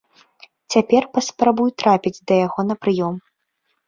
[0.75, 3.15] Цяпер паспрабуй трапіць да яго на прыём.